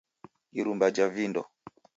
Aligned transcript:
irumba 0.59 0.85
ja 0.95 1.07
vindo 1.15 1.41